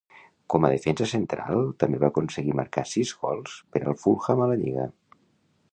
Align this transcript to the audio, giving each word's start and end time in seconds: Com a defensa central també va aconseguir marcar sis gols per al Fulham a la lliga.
Com 0.51 0.63
a 0.67 0.69
defensa 0.75 1.07
central 1.11 1.61
també 1.83 1.99
va 2.05 2.09
aconseguir 2.15 2.57
marcar 2.61 2.85
sis 2.93 3.13
gols 3.25 3.61
per 3.77 3.83
al 3.85 3.99
Fulham 4.05 4.43
a 4.47 4.51
la 4.53 4.59
lliga. 4.65 4.89